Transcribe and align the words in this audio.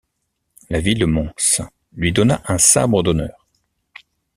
La 0.71 0.79
ville 0.81 0.97
de 0.97 1.05
Mons 1.05 1.31
lui 1.93 2.11
donna 2.11 2.41
un 2.47 2.57
sabre 2.57 3.03
d'honneur. 3.03 3.45